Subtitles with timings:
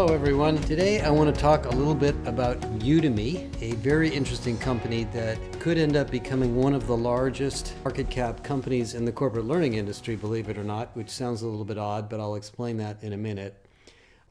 [0.00, 0.56] Hello, everyone.
[0.62, 5.38] Today I want to talk a little bit about Udemy, a very interesting company that
[5.60, 9.74] could end up becoming one of the largest market cap companies in the corporate learning
[9.74, 12.96] industry, believe it or not, which sounds a little bit odd, but I'll explain that
[13.02, 13.54] in a minute.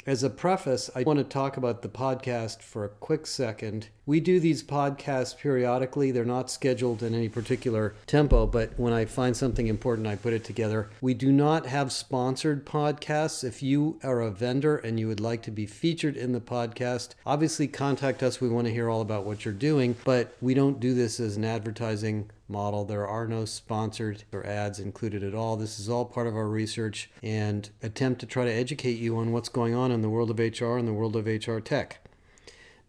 [0.06, 3.90] As a preface, I want to talk about the podcast for a quick second.
[4.06, 6.10] We do these podcasts periodically.
[6.10, 10.32] They're not scheduled in any particular tempo, but when I find something important, I put
[10.32, 10.90] it together.
[11.02, 13.44] We do not have sponsored podcasts.
[13.44, 17.10] If you are a vendor and you would like to be featured in the podcast,
[17.26, 18.40] obviously contact us.
[18.40, 21.36] We want to hear all about what you're doing, but we don't do this as
[21.36, 22.86] an advertising model.
[22.86, 25.56] There are no sponsored or ads included at all.
[25.56, 29.32] This is all part of our research and attempt to try to educate you on
[29.32, 32.00] what's going on in the world of HR and the world of HR tech.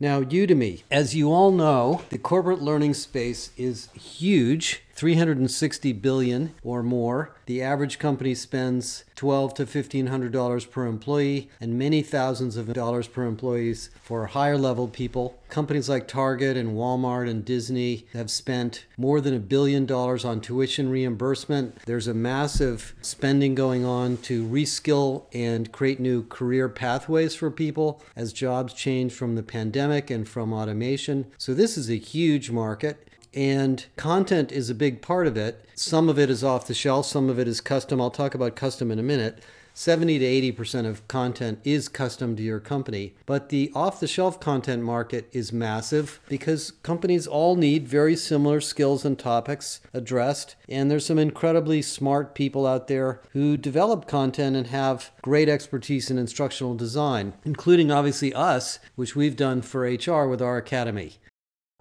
[0.02, 6.82] Now, Udemy, as you all know, the corporate learning space is huge 360 billion or
[6.82, 7.34] more.
[7.46, 13.08] The average company spends 12 to 1500 dollars per employee and many thousands of dollars
[13.08, 15.38] per employees for higher level people.
[15.48, 20.42] Companies like Target and Walmart and Disney have spent more than a billion dollars on
[20.42, 21.76] tuition reimbursement.
[21.86, 28.02] There's a massive spending going on to reskill and create new career pathways for people
[28.14, 31.24] as jobs change from the pandemic and from automation.
[31.38, 35.64] So this is a huge market and content is a big part of it.
[35.74, 38.00] Some of it is off the shelf, some of it is custom.
[38.00, 39.42] I'll talk about custom in a minute.
[39.72, 44.40] 70 to 80% of content is custom to your company, but the off the shelf
[44.40, 50.56] content market is massive because companies all need very similar skills and topics addressed.
[50.68, 56.10] And there's some incredibly smart people out there who develop content and have great expertise
[56.10, 61.18] in instructional design, including obviously us, which we've done for HR with our academy.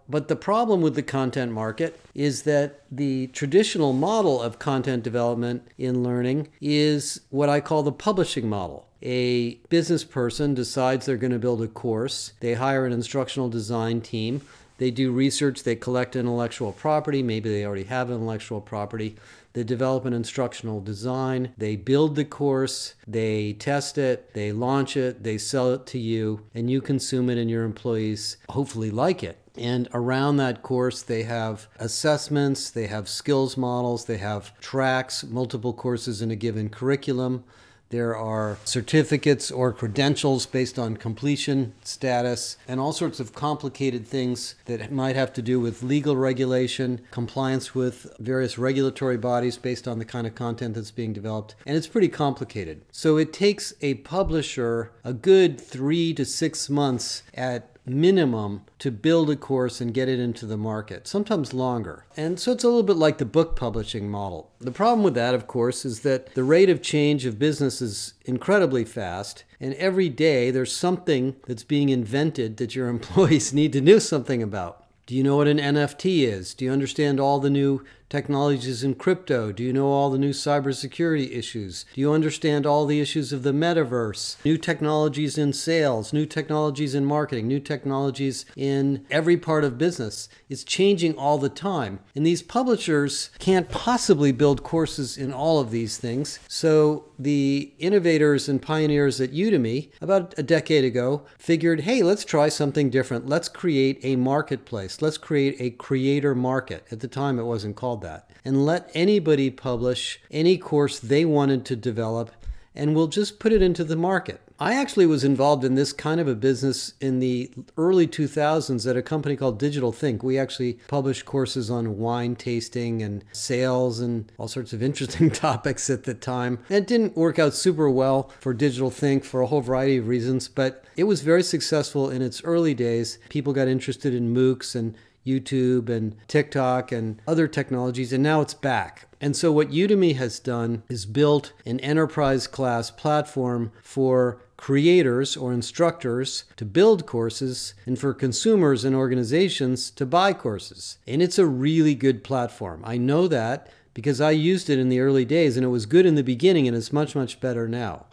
[0.10, 5.68] But the problem with the content market is that the traditional model of content development
[5.78, 8.88] in learning is what I call the publishing model.
[9.04, 14.02] A business person decides they're going to build a course, they hire an instructional design
[14.02, 14.42] team,
[14.80, 19.16] they do research, they collect intellectual property, maybe they already have intellectual property.
[19.54, 25.24] They develop an instructional design, they build the course, they test it, they launch it,
[25.24, 29.38] they sell it to you, and you consume it, and your employees hopefully like it.
[29.58, 35.74] And around that course, they have assessments, they have skills models, they have tracks, multiple
[35.74, 37.44] courses in a given curriculum.
[37.90, 44.54] There are certificates or credentials based on completion status, and all sorts of complicated things
[44.66, 49.98] that might have to do with legal regulation, compliance with various regulatory bodies based on
[49.98, 51.56] the kind of content that's being developed.
[51.66, 52.82] And it's pretty complicated.
[52.92, 59.30] So it takes a publisher a good three to six months at minimum to build
[59.30, 62.06] a course and get it into the market, sometimes longer.
[62.16, 64.52] And so it's a little bit like the book publishing model.
[64.60, 68.14] The problem with that, of course, is that the rate of change of business is
[68.26, 73.82] incredibly fast, and every day there's something that's being invented that your employees need to
[73.82, 74.86] know something about.
[75.06, 76.54] Do you know what an NFT is?
[76.54, 79.52] Do you understand all the new technologies in crypto?
[79.52, 81.86] Do you know all the new cybersecurity issues?
[81.94, 84.44] Do you understand all the issues of the metaverse?
[84.44, 90.30] New technologies in sales, new technologies in marketing, new technologies in every part of business.
[90.50, 92.00] It's changing all the time.
[92.16, 96.40] And these publishers can't possibly build courses in all of these things.
[96.48, 102.50] So the innovators and pioneers at Udemy, about a decade ago, figured hey, let's try
[102.50, 103.28] something different.
[103.28, 105.02] Let's create a marketplace.
[105.02, 106.86] Let's create a creator market.
[106.92, 111.66] At the time, it wasn't called that and let anybody publish any course they wanted
[111.66, 112.32] to develop
[112.76, 114.42] and we'll just put it into the market.
[114.62, 118.98] I actually was involved in this kind of a business in the early 2000s at
[118.98, 120.22] a company called Digital Think.
[120.22, 125.90] We actually published courses on wine tasting and sales and all sorts of interesting topics
[125.90, 126.60] at the time.
[126.68, 130.50] It didn't work out super well for Digital Think for a whole variety of reasons,
[130.50, 133.18] but it was very successful in its early days.
[133.30, 134.94] People got interested in MOOCs and
[135.30, 139.08] YouTube and TikTok and other technologies, and now it's back.
[139.22, 145.54] And so, what Udemy has done is built an enterprise class platform for creators or
[145.54, 150.98] instructors to build courses and for consumers and organizations to buy courses.
[151.08, 152.82] And it's a really good platform.
[152.86, 156.06] I know that because I used it in the early days and it was good
[156.06, 158.06] in the beginning and it's much, much better now.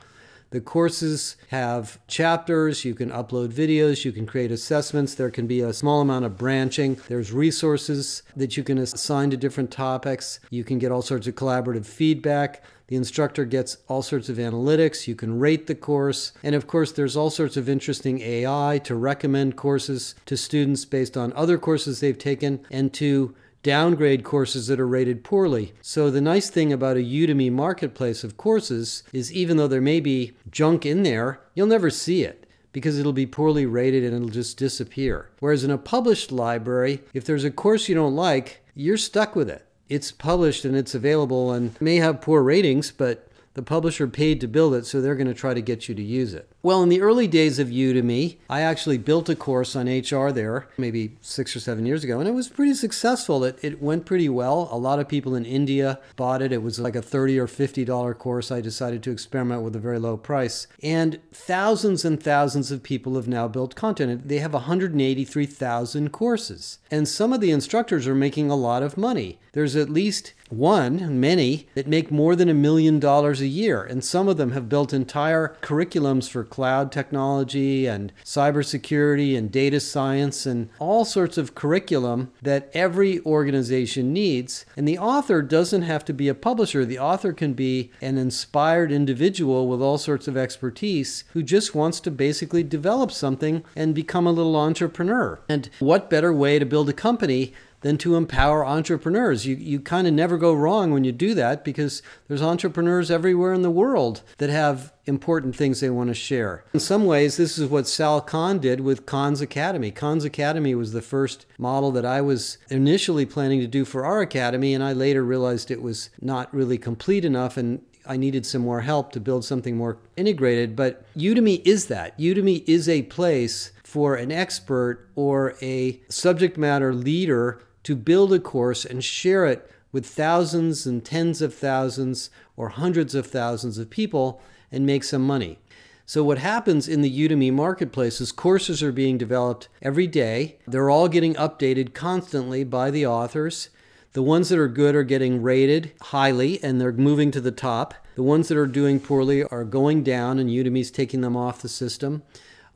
[0.50, 5.60] The courses have chapters, you can upload videos, you can create assessments, there can be
[5.60, 7.00] a small amount of branching.
[7.08, 10.38] There's resources that you can assign to different topics.
[10.50, 12.62] You can get all sorts of collaborative feedback.
[12.86, 15.08] The instructor gets all sorts of analytics.
[15.08, 16.32] You can rate the course.
[16.44, 21.16] And of course, there's all sorts of interesting AI to recommend courses to students based
[21.16, 25.72] on other courses they've taken and to downgrade courses that are rated poorly.
[25.80, 30.00] So, the nice thing about a Udemy marketplace of courses is even though there may
[30.00, 34.28] be junk in there, you'll never see it because it'll be poorly rated and it'll
[34.28, 35.30] just disappear.
[35.40, 39.48] Whereas in a published library, if there's a course you don't like, you're stuck with
[39.48, 39.66] it.
[39.88, 44.46] It's published and it's available and may have poor ratings, but the publisher paid to
[44.46, 46.50] build it, so they're going to try to get you to use it.
[46.66, 50.66] Well, in the early days of Udemy, I actually built a course on HR there,
[50.76, 53.44] maybe six or seven years ago, and it was pretty successful.
[53.44, 54.68] It, it went pretty well.
[54.72, 56.50] A lot of people in India bought it.
[56.50, 58.50] It was like a 30 or $50 course.
[58.50, 60.66] I decided to experiment with a very low price.
[60.82, 64.26] And thousands and thousands of people have now built content.
[64.26, 66.78] They have 183,000 courses.
[66.90, 69.38] And some of the instructors are making a lot of money.
[69.52, 73.82] There's at least one, many, that make more than a million dollars a year.
[73.82, 79.78] And some of them have built entire curriculums for cloud technology and cybersecurity and data
[79.78, 84.64] science and all sorts of curriculum that every organization needs.
[84.74, 88.90] And the author doesn't have to be a publisher, the author can be an inspired
[88.90, 94.26] individual with all sorts of expertise who just wants to basically develop something and become
[94.26, 95.38] a little entrepreneur.
[95.50, 97.52] And what better way to build a company
[97.86, 99.46] than to empower entrepreneurs.
[99.46, 103.54] You, you kind of never go wrong when you do that because there's entrepreneurs everywhere
[103.54, 106.64] in the world that have important things they want to share.
[106.74, 109.92] In some ways, this is what Sal Khan did with Khan's Academy.
[109.92, 114.20] Khan's Academy was the first model that I was initially planning to do for our
[114.20, 118.62] academy, and I later realized it was not really complete enough and I needed some
[118.62, 120.76] more help to build something more integrated.
[120.76, 122.18] But Udemy is that.
[122.18, 128.40] Udemy is a place for an expert or a subject matter leader to build a
[128.40, 133.88] course and share it with thousands and tens of thousands or hundreds of thousands of
[133.88, 134.40] people
[134.72, 135.60] and make some money.
[136.04, 140.58] So, what happens in the Udemy marketplace is courses are being developed every day.
[140.66, 143.70] They're all getting updated constantly by the authors.
[144.14, 147.94] The ones that are good are getting rated highly and they're moving to the top.
[148.16, 151.68] The ones that are doing poorly are going down, and Udemy's taking them off the
[151.68, 152.24] system.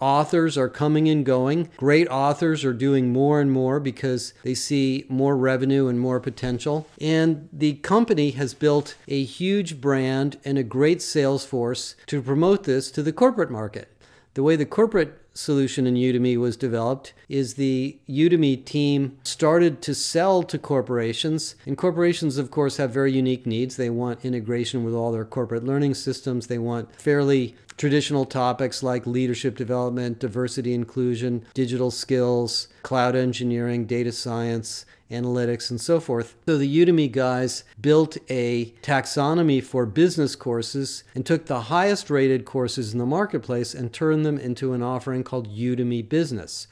[0.01, 1.69] Authors are coming and going.
[1.77, 6.87] Great authors are doing more and more because they see more revenue and more potential.
[7.01, 12.65] And the company has built a huge brand and a great sales force to promote
[12.65, 13.95] this to the corporate market.
[14.35, 19.95] The way the corporate solution in Udemy was developed is the Udemy team started to
[19.95, 21.57] sell to corporations.
[21.67, 23.77] And corporations, of course, have very unique needs.
[23.77, 29.07] They want integration with all their corporate learning systems, they want fairly traditional topics like
[29.07, 36.37] leadership development, diversity inclusion, digital skills, cloud engineering, data science, analytics, and so forth.
[36.45, 42.45] So the Udemy guys built a taxonomy for business courses and took the highest rated
[42.45, 46.69] courses in the marketplace and turned them into an offering called Udemy Business.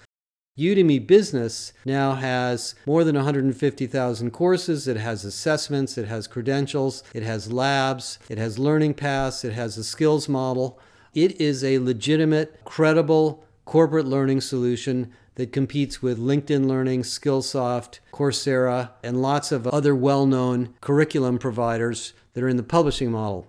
[0.58, 4.86] Udemy Business now has more than 150,000 courses.
[4.88, 9.78] It has assessments, it has credentials, it has labs, it has learning paths, it has
[9.78, 10.78] a skills model.
[11.18, 18.90] It is a legitimate, credible corporate learning solution that competes with LinkedIn Learning, Skillsoft, Coursera,
[19.02, 23.48] and lots of other well known curriculum providers that are in the publishing model.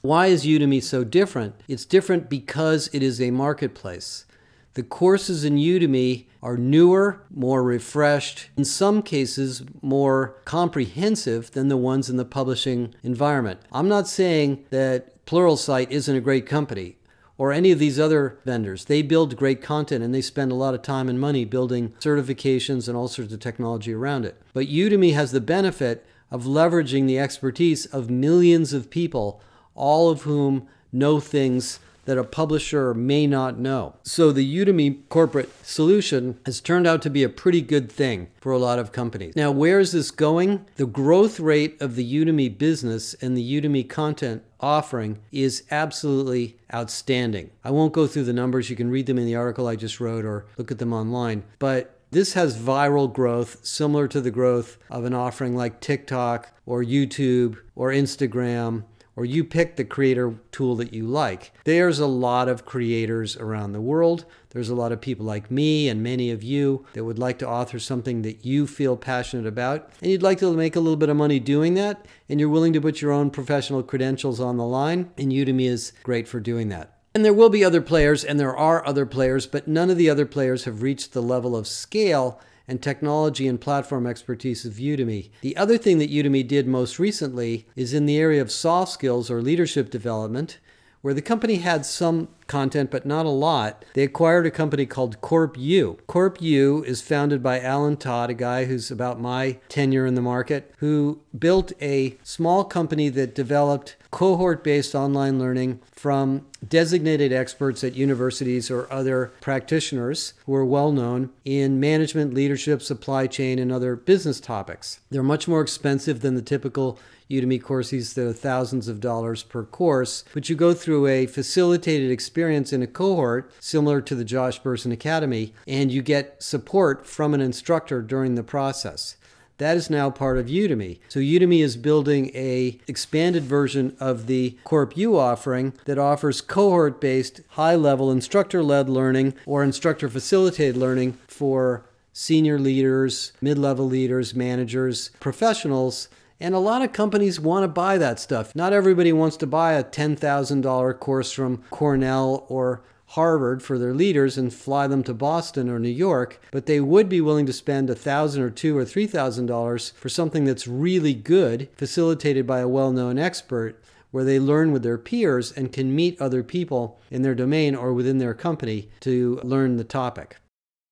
[0.00, 1.54] Why is Udemy so different?
[1.68, 4.26] It's different because it is a marketplace.
[4.74, 11.76] The courses in Udemy are newer, more refreshed, in some cases more comprehensive than the
[11.76, 13.60] ones in the publishing environment.
[13.72, 16.96] I'm not saying that Pluralsight isn't a great company
[17.36, 18.84] or any of these other vendors.
[18.84, 22.86] They build great content and they spend a lot of time and money building certifications
[22.86, 24.40] and all sorts of technology around it.
[24.52, 29.42] But Udemy has the benefit of leveraging the expertise of millions of people,
[29.74, 33.94] all of whom know things that a publisher may not know.
[34.02, 38.52] So the Udemy corporate solution has turned out to be a pretty good thing for
[38.52, 39.36] a lot of companies.
[39.36, 40.66] Now, where is this going?
[40.76, 47.50] The growth rate of the Udemy business and the Udemy content offering is absolutely outstanding.
[47.64, 50.00] I won't go through the numbers, you can read them in the article I just
[50.00, 54.78] wrote or look at them online, but this has viral growth similar to the growth
[54.90, 58.82] of an offering like TikTok or YouTube or Instagram
[59.16, 61.52] or you pick the creator tool that you like.
[61.64, 64.24] There's a lot of creators around the world.
[64.50, 67.48] There's a lot of people like me and many of you that would like to
[67.48, 71.08] author something that you feel passionate about, and you'd like to make a little bit
[71.08, 74.64] of money doing that, and you're willing to put your own professional credentials on the
[74.64, 76.96] line, and Udemy is great for doing that.
[77.14, 80.08] And there will be other players, and there are other players, but none of the
[80.08, 82.40] other players have reached the level of scale
[82.70, 85.30] and technology and platform expertise of Udemy.
[85.40, 89.28] The other thing that Udemy did most recently is in the area of soft skills
[89.28, 90.60] or leadership development,
[91.02, 93.84] where the company had some content, but not a lot.
[93.94, 95.98] They acquired a company called CorpU.
[96.08, 100.74] CorpU is founded by Alan Todd, a guy who's about my tenure in the market,
[100.78, 107.94] who built a small company that developed cohort based online learning from designated experts at
[107.94, 113.94] universities or other practitioners who are well known in management, leadership, supply chain, and other
[113.94, 115.00] business topics.
[115.10, 116.98] They're much more expensive than the typical
[117.30, 122.10] Udemy courses that are thousands of dollars per course, but you go through a facilitated
[122.10, 127.32] experience in a cohort similar to the Josh Bersin Academy, and you get support from
[127.32, 129.16] an instructor during the process.
[129.58, 131.00] That is now part of Udemy.
[131.10, 138.10] So Udemy is building a expanded version of the CorpU offering that offers cohort-based, high-level
[138.10, 146.08] instructor-led learning or instructor facilitated learning for senior leaders, mid-level leaders, managers, professionals
[146.40, 148.56] and a lot of companies want to buy that stuff.
[148.56, 154.38] Not everybody wants to buy a $10,000 course from Cornell or Harvard for their leaders
[154.38, 157.90] and fly them to Boston or New York, but they would be willing to spend
[157.90, 162.60] a thousand or two or three thousand dollars for something that's really good, facilitated by
[162.60, 163.82] a well-known expert,
[164.12, 167.92] where they learn with their peers and can meet other people in their domain or
[167.92, 170.36] within their company to learn the topic.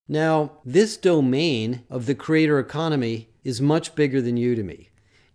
[0.09, 4.88] Now, this domain of the creator economy is much bigger than Udemy.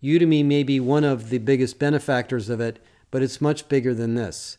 [0.03, 2.79] Udemy may be one of the biggest benefactors of it,
[3.09, 4.57] but it's much bigger than this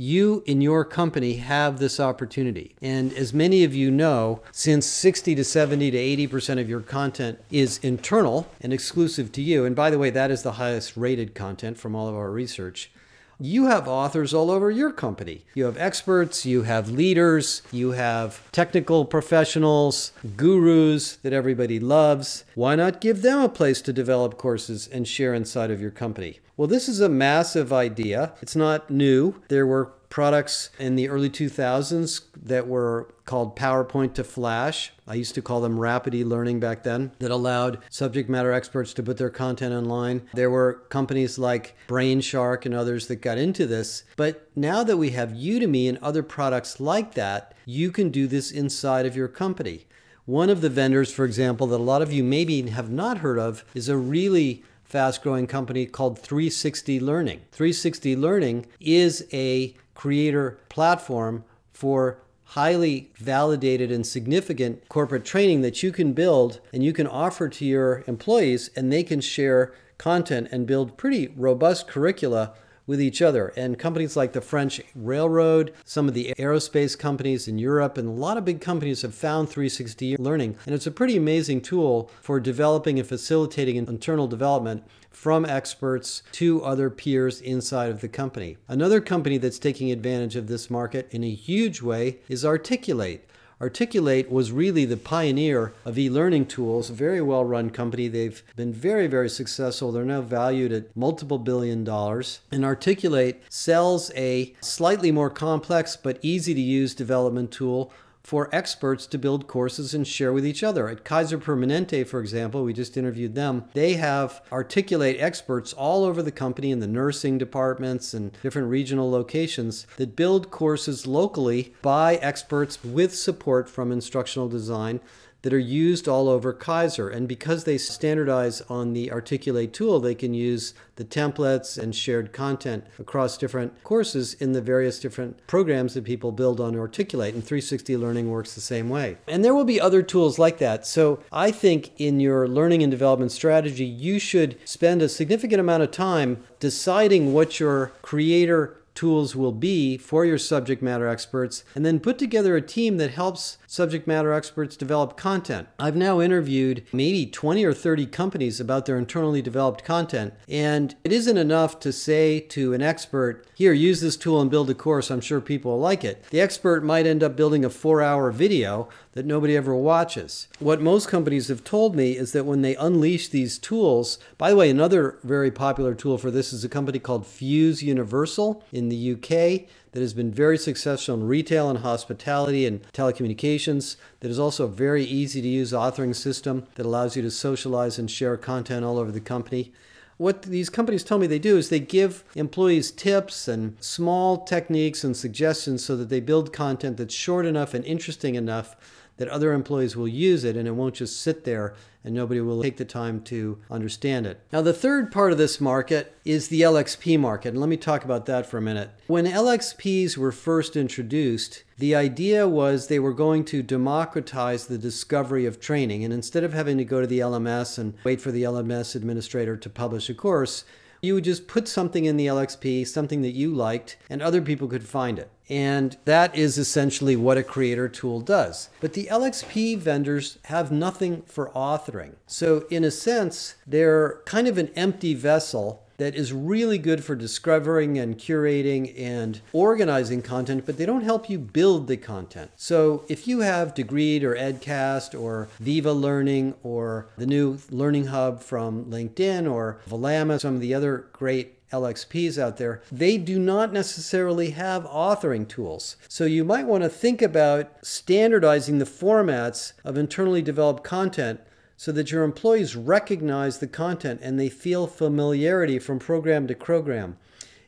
[0.00, 2.76] you in your company have this opportunity.
[2.80, 7.40] And as many of you know, since 60 to 70 to 80% of your content
[7.50, 11.34] is internal and exclusive to you, and by the way, that is the highest rated
[11.34, 12.92] content from all of our research.
[13.40, 15.44] You have authors all over your company.
[15.54, 22.42] You have experts, you have leaders, you have technical professionals, gurus that everybody loves.
[22.56, 26.40] Why not give them a place to develop courses and share inside of your company?
[26.56, 28.32] Well, this is a massive idea.
[28.42, 29.36] It's not new.
[29.46, 34.92] There were products in the early 2000s that were called PowerPoint to Flash.
[35.06, 39.02] I used to call them rapid e-learning back then that allowed subject matter experts to
[39.02, 40.28] put their content online.
[40.32, 44.04] There were companies like Brainshark and others that got into this.
[44.16, 48.50] But now that we have Udemy and other products like that, you can do this
[48.50, 49.86] inside of your company.
[50.24, 53.38] One of the vendors, for example, that a lot of you maybe have not heard
[53.38, 57.40] of is a really fast growing company called 360 Learning.
[57.52, 65.90] 360 Learning is a creator platform for highly validated and significant corporate training that you
[65.90, 70.68] can build and you can offer to your employees, and they can share content and
[70.68, 72.54] build pretty robust curricula
[72.88, 73.52] with each other.
[73.56, 78.10] And companies like the French Railroad, some of the aerospace companies in Europe, and a
[78.10, 80.56] lot of big companies have found 360 Learning.
[80.66, 86.64] And it's a pretty amazing tool for developing and facilitating internal development from experts to
[86.64, 88.56] other peers inside of the company.
[88.68, 93.28] Another company that's taking advantage of this market in a huge way is Articulate.
[93.60, 98.06] Articulate was really the pioneer of e learning tools, a very well run company.
[98.06, 99.90] They've been very, very successful.
[99.90, 102.40] They're now valued at multiple billion dollars.
[102.52, 107.92] And Articulate sells a slightly more complex but easy to use development tool
[108.28, 110.86] for experts to build courses and share with each other.
[110.86, 113.64] At Kaiser Permanente, for example, we just interviewed them.
[113.72, 119.10] They have articulate experts all over the company in the nursing departments and different regional
[119.10, 125.00] locations that build courses locally by experts with support from instructional design
[125.42, 127.08] that are used all over Kaiser.
[127.08, 132.32] And because they standardize on the Articulate tool, they can use the templates and shared
[132.32, 137.34] content across different courses in the various different programs that people build on Articulate.
[137.34, 139.18] And 360 Learning works the same way.
[139.28, 140.86] And there will be other tools like that.
[140.86, 145.84] So I think in your learning and development strategy, you should spend a significant amount
[145.84, 151.86] of time deciding what your creator tools will be for your subject matter experts, and
[151.86, 155.68] then put together a team that helps subject matter experts develop content.
[155.78, 161.12] I've now interviewed maybe 20 or 30 companies about their internally developed content, and it
[161.12, 165.12] isn't enough to say to an expert, Here, use this tool and build a course.
[165.12, 166.24] I'm sure people will like it.
[166.30, 168.88] The expert might end up building a four hour video
[169.18, 170.46] that nobody ever watches.
[170.60, 174.54] What most companies have told me is that when they unleash these tools, by the
[174.54, 179.14] way, another very popular tool for this is a company called Fuse Universal in the
[179.14, 184.66] UK that has been very successful in retail and hospitality and telecommunications, that is also
[184.66, 188.84] a very easy to use authoring system that allows you to socialize and share content
[188.84, 189.72] all over the company
[190.18, 195.04] what these companies tell me they do is they give employees tips and small techniques
[195.04, 198.76] and suggestions so that they build content that's short enough and interesting enough
[199.18, 202.62] that other employees will use it and it won't just sit there and nobody will
[202.62, 204.40] take the time to understand it.
[204.52, 208.04] Now, the third part of this market is the LXP market, and let me talk
[208.04, 208.90] about that for a minute.
[209.08, 215.44] When LXPs were first introduced, the idea was they were going to democratize the discovery
[215.44, 218.44] of training, and instead of having to go to the LMS and wait for the
[218.44, 220.64] LMS administrator to publish a course,
[221.00, 224.68] you would just put something in the LXP, something that you liked, and other people
[224.68, 225.30] could find it.
[225.48, 228.68] And that is essentially what a creator tool does.
[228.80, 232.16] But the LXP vendors have nothing for authoring.
[232.26, 237.14] So, in a sense, they're kind of an empty vessel that is really good for
[237.14, 242.50] discovering and curating and organizing content, but they don't help you build the content.
[242.56, 248.42] So if you have Degreed or Edcast or Viva Learning or the new Learning Hub
[248.42, 253.72] from LinkedIn or Valamis, some of the other great LXPs out there, they do not
[253.72, 255.96] necessarily have authoring tools.
[256.08, 261.40] So you might want to think about standardizing the formats of internally developed content
[261.78, 267.16] so that your employees recognize the content and they feel familiarity from program to program.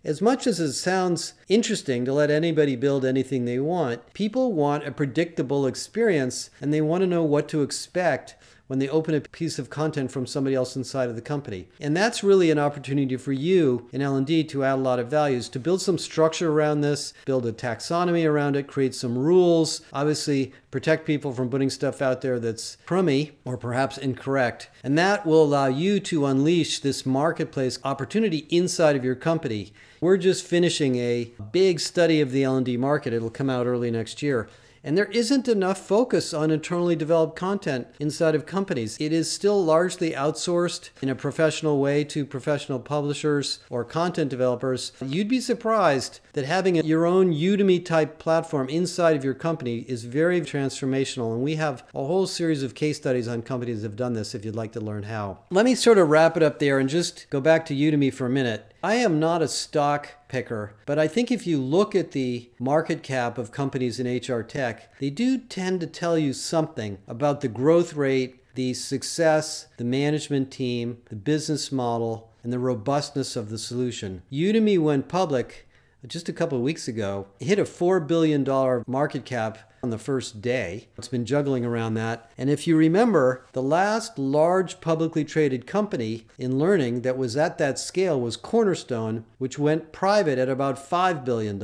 [0.02, 4.85] As much as it sounds interesting to let anybody build anything they want, people want
[4.85, 8.35] a predictable experience and they want to know what to expect
[8.71, 11.67] when they open a piece of content from somebody else inside of the company.
[11.81, 15.49] And that's really an opportunity for you in L&D to add a lot of values,
[15.49, 20.53] to build some structure around this, build a taxonomy around it, create some rules, obviously
[20.71, 24.71] protect people from putting stuff out there that's crummy or perhaps incorrect.
[24.85, 29.73] And that will allow you to unleash this marketplace opportunity inside of your company.
[30.00, 33.12] We're just finishing a big study of the L&D market.
[33.12, 34.49] It'll come out early next year.
[34.82, 38.96] And there isn't enough focus on internally developed content inside of companies.
[38.99, 44.92] It is still largely outsourced in a professional way to professional publishers or content developers.
[45.04, 50.04] You'd be surprised that having your own Udemy type platform inside of your company is
[50.04, 51.34] very transformational.
[51.34, 54.34] And we have a whole series of case studies on companies that have done this
[54.34, 55.40] if you'd like to learn how.
[55.50, 58.26] Let me sort of wrap it up there and just go back to Udemy for
[58.26, 58.70] a minute.
[58.82, 63.02] I am not a stock picker, but I think if you look at the market
[63.02, 67.49] cap of companies in HR tech, they do tend to tell you something about the
[67.49, 73.58] growth rate, the success, the management team, the business model, and the robustness of the
[73.58, 74.22] solution.
[74.32, 75.69] Udemy went public
[76.06, 78.45] just a couple of weeks ago, hit a $4 billion
[78.86, 80.89] market cap on the first day.
[80.99, 82.30] It's been juggling around that.
[82.36, 87.58] And if you remember, the last large publicly traded company in learning that was at
[87.58, 91.60] that scale was Cornerstone, which went private at about $5 billion.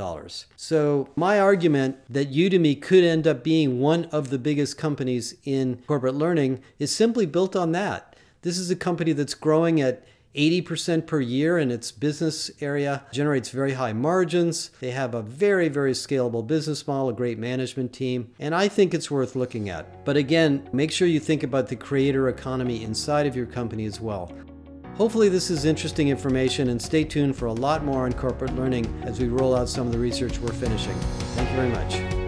[0.56, 5.82] So, my argument that Udemy could end up being one of the biggest companies in
[5.86, 8.16] corporate learning is simply built on that.
[8.42, 10.04] This is a company that's growing at
[10.36, 14.70] 80% per year in its business area, generates very high margins.
[14.80, 18.94] They have a very, very scalable business model, a great management team, and I think
[18.94, 20.04] it's worth looking at.
[20.04, 24.00] But again, make sure you think about the creator economy inside of your company as
[24.00, 24.32] well.
[24.96, 28.86] Hopefully, this is interesting information, and stay tuned for a lot more on corporate learning
[29.04, 30.94] as we roll out some of the research we're finishing.
[31.34, 32.25] Thank you very much.